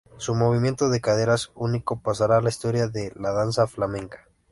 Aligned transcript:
Su 0.17 0.33
movimiento 0.33 0.89
de 0.89 0.99
caderas, 0.99 1.51
único, 1.53 1.99
pasará 2.01 2.37
a 2.37 2.41
la 2.41 2.49
historia 2.49 2.87
de 2.87 3.13
la 3.15 3.33
danza 3.33 3.67
flamenca. 3.67 4.27